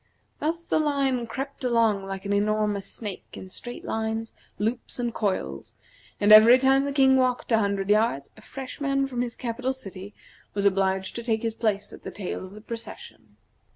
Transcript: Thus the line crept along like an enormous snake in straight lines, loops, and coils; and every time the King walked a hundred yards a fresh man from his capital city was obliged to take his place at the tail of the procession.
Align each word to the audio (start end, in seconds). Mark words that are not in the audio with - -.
Thus 0.39 0.63
the 0.63 0.79
line 0.79 1.27
crept 1.27 1.63
along 1.63 2.07
like 2.07 2.25
an 2.25 2.33
enormous 2.33 2.87
snake 2.91 3.23
in 3.37 3.51
straight 3.51 3.85
lines, 3.85 4.33
loops, 4.57 4.97
and 4.97 5.13
coils; 5.13 5.75
and 6.19 6.33
every 6.33 6.57
time 6.57 6.85
the 6.85 6.91
King 6.91 7.17
walked 7.17 7.51
a 7.51 7.59
hundred 7.59 7.91
yards 7.91 8.31
a 8.35 8.41
fresh 8.41 8.81
man 8.81 9.05
from 9.05 9.21
his 9.21 9.35
capital 9.35 9.73
city 9.73 10.15
was 10.55 10.65
obliged 10.65 11.13
to 11.17 11.23
take 11.23 11.43
his 11.43 11.53
place 11.53 11.93
at 11.93 12.01
the 12.01 12.09
tail 12.09 12.43
of 12.43 12.53
the 12.55 12.61
procession. 12.61 13.37